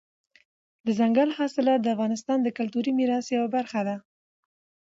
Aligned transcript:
دځنګل 0.85 1.29
حاصلات 1.37 1.79
د 1.81 1.87
افغانستان 1.95 2.37
د 2.43 2.47
کلتوري 2.57 2.91
میراث 2.99 3.25
یوه 3.35 3.47
برخه 3.55 3.81
ده. 3.87 3.95